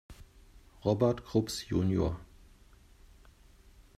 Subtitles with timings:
[0.81, 2.17] Robert Krups jun.